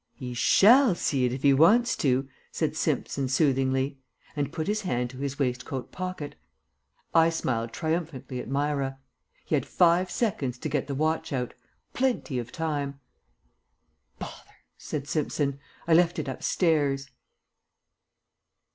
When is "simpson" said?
2.75-3.27, 15.07-15.59